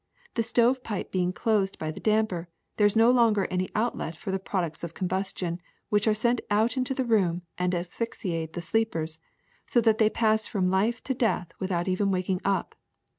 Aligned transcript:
The 0.33 0.41
stovepipe 0.41 1.11
being 1.11 1.31
closed 1.31 1.77
by 1.77 1.91
the 1.91 1.99
damper, 1.99 2.49
there 2.77 2.87
is 2.87 2.95
no 2.95 3.11
longer 3.11 3.45
any 3.51 3.69
outlet 3.75 4.15
for 4.15 4.31
the 4.31 4.39
products 4.39 4.83
of 4.83 4.95
combustion, 4.95 5.59
which 5.89 6.07
are 6.07 6.15
sent 6.15 6.41
out 6.49 6.75
into 6.75 6.95
the 6.95 7.05
room 7.05 7.43
and 7.59 7.75
asphyxiate 7.75 8.53
the 8.53 8.61
sleepers, 8.63 9.19
so 9.67 9.79
that 9.81 9.99
they 9.99 10.09
pass 10.09 10.47
from 10.47 10.71
life 10.71 11.03
to 11.03 11.13
death 11.13 11.49
without 11.59 11.87
even 11.87 12.09
wak 12.09 12.29
ing 12.31 12.41
up. 12.43 12.73